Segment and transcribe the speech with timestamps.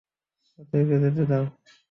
[0.59, 1.45] ওদেরকে যেতে দাও!